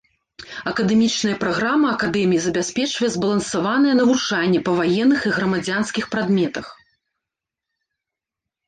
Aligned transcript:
Акадэмічная 0.69 1.33
праграма 1.43 1.87
акадэміі 1.97 2.41
забяспечвае 2.47 3.11
збалансаванае 3.17 3.93
навучанне 4.03 4.59
па 4.71 4.77
ваенных 4.81 5.19
і 5.29 5.37
грамадзянскіх 5.37 6.05
прадметах. 6.17 6.65